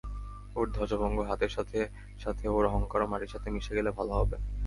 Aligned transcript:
ওর 0.55 0.67
ধ্বজভঙ্গ 0.75 1.17
হাতের 1.29 1.51
সাথে 1.51 1.79
সাথে 2.19 2.45
ওর 2.47 2.63
অহংকারও 2.69 3.09
মাটির 3.11 3.33
সাথে 3.33 3.47
মিশে 3.49 3.77
গেলে 3.77 3.91
ভালো 3.97 4.13
হবে। 4.13 4.37